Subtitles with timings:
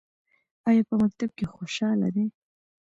[0.67, 2.25] ایا په مکتب کې خوشحاله دي؟